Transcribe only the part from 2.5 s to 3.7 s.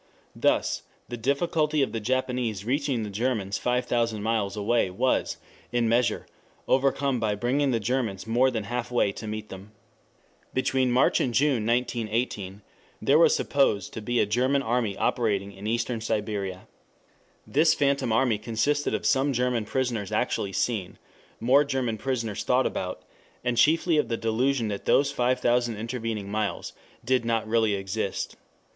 reaching the Germans